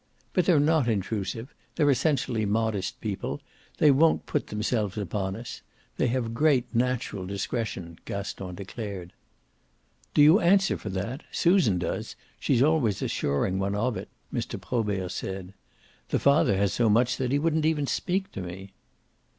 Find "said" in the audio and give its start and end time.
15.11-15.53